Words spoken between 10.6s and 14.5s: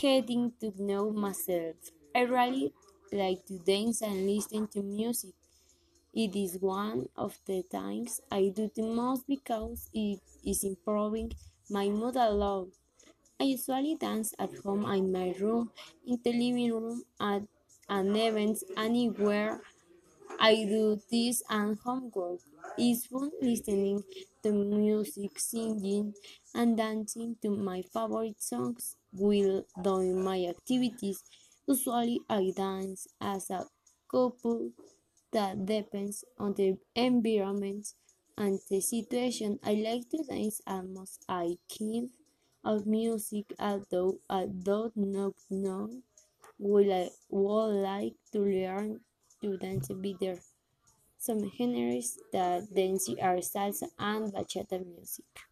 improving my mood a lot. I usually dance